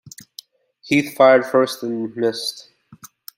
[0.81, 2.69] Heath fired first and missed.